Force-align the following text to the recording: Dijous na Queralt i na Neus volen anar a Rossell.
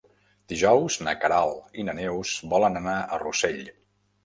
Dijous 0.53 0.97
na 1.07 1.13
Queralt 1.25 1.77
i 1.83 1.87
na 1.91 1.95
Neus 1.99 2.33
volen 2.55 2.83
anar 2.83 2.99
a 3.19 3.23
Rossell. 3.27 3.65